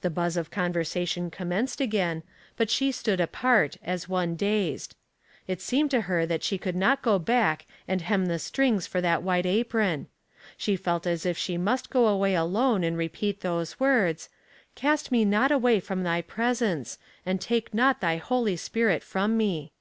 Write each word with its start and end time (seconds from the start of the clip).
The 0.00 0.10
buzz 0.10 0.36
of 0.36 0.48
conversation 0.52 1.28
commenced 1.28 1.80
again, 1.80 2.22
but 2.56 2.70
she 2.70 2.92
stood 2.92 3.20
apart, 3.20 3.76
as 3.82 4.08
one 4.08 4.36
dazed. 4.36 4.94
It 5.48 5.60
seemed 5.60 5.90
to 5.90 6.02
her 6.02 6.24
that 6.24 6.44
she 6.44 6.56
could 6.56 6.76
not 6.76 7.02
go 7.02 7.18
back 7.18 7.66
and 7.88 8.00
hem 8.00 8.26
the 8.26 8.38
strings 8.38 8.86
for 8.86 9.00
that 9.00 9.24
white 9.24 9.44
apron; 9.44 10.06
she 10.56 10.76
felt 10.76 11.04
as 11.04 11.26
if 11.26 11.36
she 11.36 11.58
must 11.58 11.90
go 11.90 12.06
away 12.06 12.36
alone 12.36 12.84
and 12.84 12.96
repeat 12.96 13.40
those 13.40 13.80
words," 13.80 14.28
Cast 14.76 15.10
me 15.10 15.24
not 15.24 15.50
away 15.50 15.80
from 15.80 16.04
thy 16.04 16.22
presence; 16.22 16.96
and 17.26 17.40
take 17.40 17.74
not 17.74 18.00
thy 18.00 18.18
Holy 18.18 18.56
Spirit 18.56 19.02
from 19.02 19.36
me." 19.36 19.72